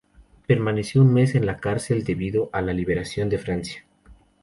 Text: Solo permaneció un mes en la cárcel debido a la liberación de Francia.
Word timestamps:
Solo 0.03 0.13
permaneció 0.47 1.03
un 1.03 1.13
mes 1.13 1.35
en 1.35 1.45
la 1.45 1.59
cárcel 1.59 2.03
debido 2.03 2.49
a 2.53 2.63
la 2.63 2.73
liberación 2.73 3.29
de 3.29 3.37
Francia. 3.37 3.85